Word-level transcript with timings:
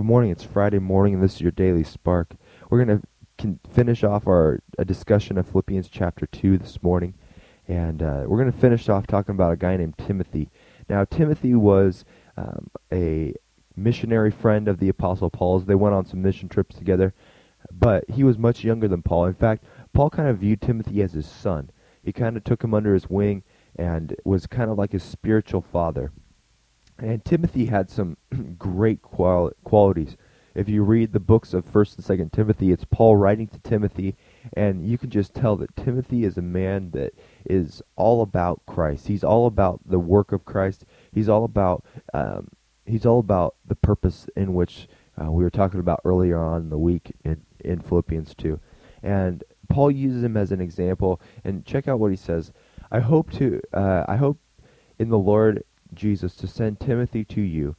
Good 0.00 0.06
morning. 0.06 0.30
It's 0.30 0.44
Friday 0.44 0.78
morning, 0.78 1.12
and 1.12 1.22
this 1.22 1.34
is 1.34 1.40
your 1.42 1.50
daily 1.50 1.84
spark. 1.84 2.32
We're 2.70 2.82
going 2.82 3.02
to 3.36 3.58
finish 3.70 4.02
off 4.02 4.26
our 4.26 4.62
discussion 4.86 5.36
of 5.36 5.46
Philippians 5.46 5.90
chapter 5.90 6.24
2 6.24 6.56
this 6.56 6.82
morning, 6.82 7.12
and 7.68 8.02
uh, 8.02 8.24
we're 8.26 8.38
going 8.38 8.50
to 8.50 8.58
finish 8.58 8.88
off 8.88 9.06
talking 9.06 9.34
about 9.34 9.52
a 9.52 9.58
guy 9.58 9.76
named 9.76 9.98
Timothy. 9.98 10.48
Now, 10.88 11.04
Timothy 11.04 11.54
was 11.54 12.06
um, 12.38 12.70
a 12.90 13.34
missionary 13.76 14.30
friend 14.30 14.68
of 14.68 14.78
the 14.78 14.88
Apostle 14.88 15.28
Paul's. 15.28 15.66
They 15.66 15.74
went 15.74 15.94
on 15.94 16.06
some 16.06 16.22
mission 16.22 16.48
trips 16.48 16.76
together, 16.76 17.12
but 17.70 18.08
he 18.08 18.24
was 18.24 18.38
much 18.38 18.64
younger 18.64 18.88
than 18.88 19.02
Paul. 19.02 19.26
In 19.26 19.34
fact, 19.34 19.64
Paul 19.92 20.08
kind 20.08 20.30
of 20.30 20.38
viewed 20.38 20.62
Timothy 20.62 21.02
as 21.02 21.12
his 21.12 21.28
son. 21.28 21.70
He 22.02 22.10
kind 22.10 22.38
of 22.38 22.44
took 22.44 22.64
him 22.64 22.72
under 22.72 22.94
his 22.94 23.10
wing 23.10 23.42
and 23.76 24.16
was 24.24 24.46
kind 24.46 24.70
of 24.70 24.78
like 24.78 24.92
his 24.92 25.02
spiritual 25.02 25.60
father. 25.60 26.10
And 27.00 27.24
Timothy 27.24 27.66
had 27.66 27.90
some 27.90 28.16
great 28.58 29.02
quali- 29.02 29.52
qualities. 29.64 30.16
If 30.54 30.68
you 30.68 30.82
read 30.82 31.12
the 31.12 31.20
books 31.20 31.54
of 31.54 31.64
First 31.64 31.96
and 31.96 32.04
Second 32.04 32.32
Timothy, 32.32 32.72
it's 32.72 32.84
Paul 32.84 33.16
writing 33.16 33.46
to 33.48 33.58
Timothy, 33.60 34.16
and 34.52 34.84
you 34.84 34.98
can 34.98 35.08
just 35.08 35.32
tell 35.32 35.56
that 35.56 35.76
Timothy 35.76 36.24
is 36.24 36.36
a 36.36 36.42
man 36.42 36.90
that 36.90 37.14
is 37.46 37.82
all 37.96 38.20
about 38.20 38.60
Christ. 38.66 39.06
He's 39.06 39.22
all 39.22 39.46
about 39.46 39.80
the 39.86 40.00
work 40.00 40.32
of 40.32 40.44
Christ. 40.44 40.84
He's 41.12 41.28
all 41.28 41.44
about 41.44 41.84
um, 42.12 42.48
he's 42.84 43.06
all 43.06 43.20
about 43.20 43.54
the 43.64 43.76
purpose 43.76 44.28
in 44.36 44.52
which 44.52 44.88
uh, 45.22 45.30
we 45.30 45.44
were 45.44 45.50
talking 45.50 45.80
about 45.80 46.00
earlier 46.04 46.38
on 46.38 46.62
in 46.62 46.70
the 46.70 46.78
week 46.78 47.12
in, 47.24 47.42
in 47.60 47.80
Philippians 47.80 48.34
two, 48.34 48.58
and 49.04 49.44
Paul 49.68 49.92
uses 49.92 50.24
him 50.24 50.36
as 50.36 50.50
an 50.50 50.60
example. 50.60 51.20
And 51.44 51.64
check 51.64 51.86
out 51.86 52.00
what 52.00 52.10
he 52.10 52.16
says. 52.16 52.52
I 52.90 52.98
hope 52.98 53.30
to 53.34 53.60
uh, 53.72 54.04
I 54.08 54.16
hope 54.16 54.40
in 54.98 55.10
the 55.10 55.18
Lord 55.18 55.62
Jesus 55.94 56.34
to 56.36 56.46
send 56.46 56.80
Timothy 56.80 57.24
to 57.24 57.40
you, 57.40 57.76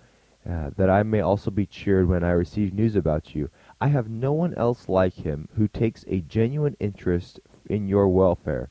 uh, 0.50 0.72
that 0.76 0.90
I 0.90 1.04
may 1.04 1.22
also 1.22 1.52
be 1.52 1.66
cheered 1.66 2.08
when 2.08 2.24
I 2.24 2.32
receive 2.32 2.74
news 2.74 2.96
about 2.96 3.36
you. 3.36 3.50
I 3.80 3.88
have 3.88 4.10
no 4.10 4.34
one 4.34 4.54
else 4.56 4.90
like 4.90 5.14
him 5.14 5.48
who 5.56 5.68
takes 5.68 6.03
a 6.08 6.22
genuine 6.22 6.76
interest 6.80 7.40
in 7.70 7.88
your 7.88 8.08
welfare, 8.08 8.70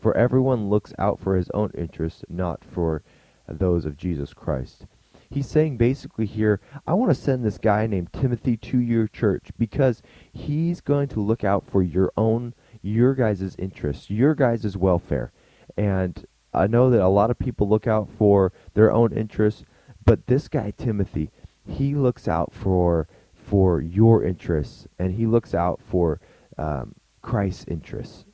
for 0.00 0.16
everyone 0.16 0.70
looks 0.70 0.94
out 0.98 1.18
for 1.18 1.36
his 1.36 1.50
own 1.50 1.72
interests, 1.76 2.24
not 2.28 2.62
for 2.64 3.02
those 3.48 3.84
of 3.84 3.96
Jesus 3.96 4.32
Christ. 4.32 4.86
He's 5.30 5.48
saying 5.48 5.76
basically 5.76 6.26
here, 6.26 6.60
I 6.86 6.94
want 6.94 7.10
to 7.10 7.20
send 7.20 7.44
this 7.44 7.58
guy 7.58 7.86
named 7.86 8.12
Timothy 8.12 8.56
to 8.56 8.78
your 8.78 9.08
church 9.08 9.50
because 9.58 10.02
he's 10.32 10.80
going 10.80 11.08
to 11.08 11.20
look 11.20 11.44
out 11.44 11.66
for 11.66 11.82
your 11.82 12.12
own, 12.16 12.54
your 12.80 13.14
guys' 13.14 13.54
interests, 13.58 14.08
your 14.08 14.34
guys' 14.34 14.76
welfare. 14.76 15.32
And 15.76 16.24
I 16.52 16.66
know 16.66 16.90
that 16.90 17.02
a 17.02 17.08
lot 17.08 17.30
of 17.30 17.38
people 17.38 17.68
look 17.68 17.86
out 17.86 18.08
for 18.08 18.52
their 18.74 18.90
own 18.92 19.12
interests, 19.12 19.64
but 20.04 20.26
this 20.26 20.48
guy 20.48 20.72
Timothy, 20.76 21.30
he 21.66 21.94
looks 21.94 22.26
out 22.26 22.52
for 22.52 23.06
for 23.34 23.80
your 23.80 24.22
interests, 24.22 24.86
and 24.98 25.14
he 25.14 25.26
looks 25.26 25.54
out 25.54 25.80
for 25.82 26.20
um, 26.58 26.94
Christ's 27.22 27.64
interests. 27.68 28.24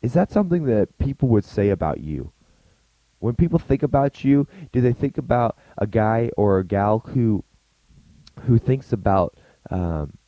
Is 0.00 0.12
that 0.12 0.30
something 0.30 0.64
that 0.64 0.98
people 0.98 1.28
would 1.28 1.44
say 1.44 1.70
about 1.70 2.00
you? 2.00 2.32
When 3.18 3.34
people 3.34 3.58
think 3.58 3.82
about 3.82 4.24
you, 4.24 4.48
do 4.72 4.80
they 4.80 4.92
think 4.92 5.16
about 5.16 5.56
a 5.78 5.86
guy 5.86 6.30
or 6.36 6.58
a 6.58 6.64
gal 6.64 7.00
who 7.00 7.44
who 8.46 8.58
thinks 8.58 8.92
about 8.92 9.36
um, 9.70 10.18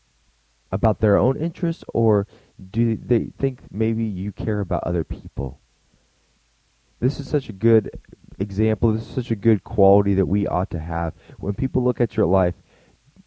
about 0.70 1.01
their 1.01 1.17
own 1.17 1.36
interests, 1.36 1.84
or 1.92 2.27
do 2.70 2.97
they 2.97 3.33
think 3.39 3.61
maybe 3.70 4.05
you 4.05 4.31
care 4.31 4.61
about 4.61 4.84
other 4.84 5.03
people? 5.05 5.61
This 7.05 7.21
is 7.21 7.29
such 7.29 7.51
a 7.51 7.53
good 7.53 7.91
example. 8.39 8.91
This 8.91 9.03
is 9.03 9.15
such 9.15 9.31
a 9.31 9.37
good 9.37 9.63
quality 9.63 10.15
that 10.15 10.25
we 10.25 10.47
ought 10.47 10.71
to 10.71 10.79
have. 10.79 11.13
When 11.39 11.53
people 11.53 11.85
look 11.85 12.01
at 12.01 12.17
your 12.17 12.25
life, 12.25 12.55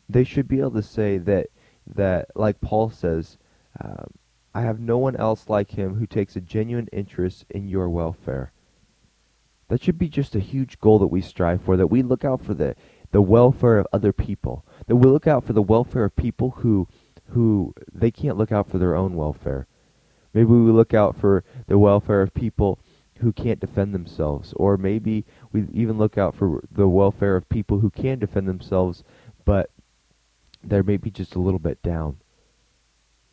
they 0.09 0.23
should 0.23 0.47
be 0.47 0.58
able 0.61 0.72
to 0.72 0.81
say 0.81 1.20
that 1.20 1.50
that, 1.86 2.30
like 2.33 2.59
Paul 2.59 2.89
says, 2.89 3.38
um, 3.80 4.16
I 4.55 4.61
have 4.61 4.80
no 4.80 4.98
one 4.98 5.16
else 5.16 5.48
like 5.48 5.70
him 5.70 5.94
who 5.94 6.08
takes 6.08 6.36
a 6.36 6.42
genuine 6.42 6.88
interest 6.92 7.45
in 7.52 7.67
your 7.67 7.87
welfare. 7.87 8.52
That 9.67 9.83
should 9.83 9.99
be 9.99 10.10
just 10.10 10.33
a 10.33 10.39
huge 10.39 10.80
goal 10.80 10.98
that 10.98 11.08
we 11.08 11.21
strive 11.21 11.61
for. 11.61 11.77
That 11.77 11.86
we 11.86 12.02
look 12.02 12.26
out 12.26 12.42
for 12.42 12.55
the 12.55 12.76
the 13.11 13.21
welfare 13.21 13.77
of 13.77 13.86
other 13.93 14.11
people. 14.11 14.66
That 14.87 14.95
we 14.95 15.08
look 15.08 15.27
out 15.27 15.43
for 15.43 15.54
the 15.54 15.61
welfare 15.61 16.05
of 16.05 16.16
people 16.16 16.49
who 16.61 16.87
who 17.27 17.76
they 17.93 18.10
can't 18.10 18.37
look 18.37 18.52
out 18.52 18.71
for 18.71 18.80
their 18.80 18.95
own 18.95 19.14
welfare. 19.14 19.67
Maybe 20.33 20.48
we 20.48 20.71
look 20.71 20.95
out 20.95 21.16
for 21.16 21.43
the 21.67 21.77
welfare 21.77 22.23
of 22.23 22.33
people 22.33 22.80
who 23.20 23.32
can't 23.32 23.60
defend 23.60 23.94
themselves, 23.94 24.54
or 24.55 24.78
maybe 24.78 25.26
we 25.52 25.66
even 25.73 25.98
look 25.98 26.17
out 26.17 26.36
for 26.36 26.64
the 26.72 26.88
welfare 26.88 27.36
of 27.36 27.50
people 27.50 27.80
who 27.80 27.89
can 27.89 28.20
defend 28.20 28.48
themselves, 28.48 29.04
but 29.45 29.70
they're 30.64 30.83
maybe 30.83 31.10
just 31.10 31.36
a 31.36 31.39
little 31.39 31.60
bit 31.60 31.82
down. 31.82 32.17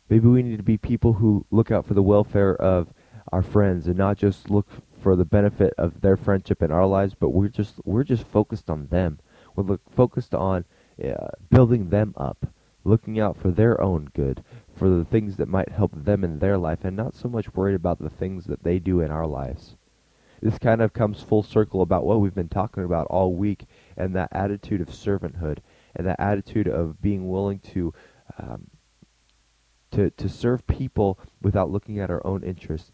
Maybe 0.09 0.27
we 0.27 0.43
need 0.43 0.57
to 0.57 0.63
be 0.63 0.77
people 0.77 1.13
who 1.13 1.45
look 1.51 1.71
out 1.71 1.85
for 1.85 1.93
the 1.93 2.03
welfare 2.03 2.55
of 2.55 2.93
our 3.31 3.41
friends 3.41 3.87
and 3.87 3.97
not 3.97 4.17
just 4.17 4.49
look 4.49 4.67
for 5.01 5.15
the 5.15 5.25
benefit 5.25 5.73
of 5.77 6.01
their 6.01 6.17
friendship 6.17 6.61
in 6.61 6.71
our 6.71 6.85
lives, 6.85 7.15
but 7.19 7.29
we're 7.29 7.47
just 7.47 7.75
we're 7.85 8.03
just 8.03 8.25
focused 8.27 8.69
on 8.69 8.87
them. 8.87 9.19
We're 9.55 9.63
look, 9.63 9.81
focused 9.95 10.33
on 10.33 10.65
uh, 11.03 11.27
building 11.49 11.89
them 11.89 12.13
up, 12.17 12.47
looking 12.85 13.19
out 13.19 13.35
for 13.35 13.51
their 13.51 13.81
own 13.81 14.09
good, 14.13 14.43
for 14.73 14.89
the 14.89 15.03
things 15.03 15.35
that 15.37 15.49
might 15.49 15.69
help 15.69 15.91
them 15.93 16.23
in 16.23 16.39
their 16.39 16.57
life 16.57 16.85
and 16.85 16.95
not 16.95 17.15
so 17.15 17.27
much 17.27 17.53
worried 17.53 17.75
about 17.75 17.99
the 17.99 18.09
things 18.09 18.45
that 18.45 18.63
they 18.63 18.79
do 18.79 19.01
in 19.01 19.11
our 19.11 19.25
lives. 19.25 19.75
This 20.41 20.59
kind 20.59 20.81
of 20.81 20.93
comes 20.93 21.21
full 21.21 21.43
circle 21.43 21.81
about 21.81 22.05
what 22.05 22.21
we've 22.21 22.35
been 22.35 22.49
talking 22.49 22.83
about 22.83 23.07
all 23.07 23.33
week 23.33 23.65
and 23.97 24.15
that 24.15 24.29
attitude 24.31 24.79
of 24.79 24.89
servanthood 24.89 25.59
and 25.95 26.05
that 26.05 26.19
attitude 26.19 26.67
of 26.67 27.01
being 27.01 27.27
willing 27.27 27.59
to 27.59 27.93
um, 28.37 28.67
to 29.91 30.09
to 30.11 30.29
serve 30.29 30.67
people 30.67 31.17
without 31.41 31.71
looking 31.71 31.99
at 31.99 32.11
our 32.11 32.25
own 32.25 32.43
interests. 32.43 32.91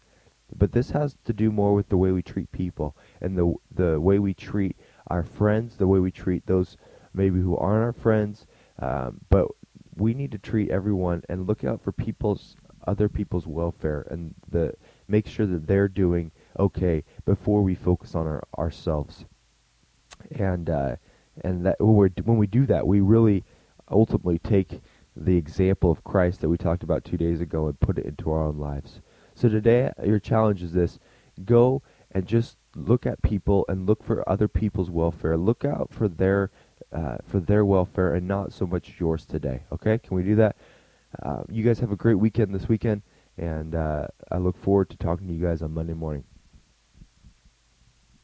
But 0.54 0.72
this 0.72 0.90
has 0.90 1.16
to 1.24 1.32
do 1.32 1.50
more 1.50 1.74
with 1.74 1.88
the 1.88 1.96
way 1.96 2.12
we 2.12 2.22
treat 2.22 2.52
people 2.52 2.96
and 3.20 3.36
the 3.36 3.54
the 3.74 4.00
way 4.00 4.18
we 4.18 4.34
treat 4.34 4.76
our 5.08 5.24
friends, 5.24 5.76
the 5.76 5.88
way 5.88 5.98
we 5.98 6.10
treat 6.10 6.46
those 6.46 6.76
maybe 7.12 7.40
who 7.40 7.56
aren't 7.56 7.84
our 7.84 7.92
friends, 7.92 8.46
um, 8.78 9.20
but 9.28 9.48
we 9.96 10.14
need 10.14 10.32
to 10.32 10.38
treat 10.38 10.70
everyone 10.70 11.22
and 11.28 11.46
look 11.46 11.64
out 11.64 11.82
for 11.82 11.92
people's 11.92 12.56
other 12.86 13.08
people's 13.08 13.46
welfare 13.46 14.06
and 14.10 14.34
the 14.50 14.74
make 15.06 15.26
sure 15.26 15.46
that 15.46 15.66
they're 15.66 15.88
doing 15.88 16.32
okay 16.58 17.04
before 17.24 17.62
we 17.62 17.74
focus 17.74 18.14
on 18.14 18.26
our, 18.26 18.42
ourselves. 18.58 19.24
And 20.30 20.68
uh, 20.68 20.96
and 21.42 21.64
that 21.66 21.80
when, 21.80 22.12
when 22.24 22.38
we 22.38 22.46
do 22.46 22.66
that, 22.66 22.86
we 22.86 23.00
really 23.00 23.44
ultimately 23.90 24.38
take 24.38 24.80
the 25.16 25.36
example 25.36 25.90
of 25.90 26.04
Christ 26.04 26.40
that 26.40 26.48
we 26.48 26.56
talked 26.56 26.82
about 26.82 27.04
two 27.04 27.16
days 27.16 27.40
ago 27.40 27.66
and 27.66 27.78
put 27.80 27.98
it 27.98 28.06
into 28.06 28.30
our 28.30 28.42
own 28.42 28.58
lives. 28.58 29.00
So 29.34 29.48
today, 29.48 29.92
your 30.04 30.20
challenge 30.20 30.62
is 30.62 30.72
this: 30.72 30.98
go 31.44 31.82
and 32.10 32.26
just 32.26 32.56
look 32.74 33.06
at 33.06 33.22
people 33.22 33.64
and 33.68 33.86
look 33.86 34.02
for 34.02 34.28
other 34.28 34.48
people's 34.48 34.90
welfare. 34.90 35.36
Look 35.36 35.64
out 35.64 35.92
for 35.92 36.08
their 36.08 36.50
uh, 36.92 37.16
for 37.26 37.40
their 37.40 37.64
welfare 37.64 38.14
and 38.14 38.26
not 38.26 38.52
so 38.52 38.66
much 38.66 38.94
yours 38.98 39.24
today. 39.24 39.62
Okay, 39.72 39.98
can 39.98 40.16
we 40.16 40.22
do 40.22 40.36
that? 40.36 40.56
Uh, 41.22 41.42
you 41.48 41.62
guys 41.62 41.78
have 41.80 41.92
a 41.92 41.96
great 41.96 42.14
weekend 42.14 42.54
this 42.54 42.68
weekend, 42.68 43.02
and 43.36 43.74
uh, 43.74 44.06
I 44.30 44.38
look 44.38 44.56
forward 44.56 44.90
to 44.90 44.96
talking 44.96 45.26
to 45.28 45.34
you 45.34 45.44
guys 45.44 45.62
on 45.62 45.74
Monday 45.74 45.94
morning. 45.94 46.24